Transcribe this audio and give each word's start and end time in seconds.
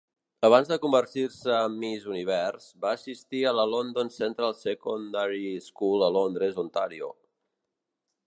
Abans 0.47 0.69
de 0.69 0.77
convertir-se 0.83 1.51
en 1.65 1.75
Miss 1.83 2.05
Univers, 2.13 2.65
va 2.85 2.93
assistir 2.99 3.43
a 3.45 3.53
la 3.57 3.67
London 3.73 4.09
Central 4.17 4.57
Secondary 4.63 5.45
School 5.69 6.07
a 6.07 6.11
Londres, 6.17 6.57
Ontario. 6.65 7.11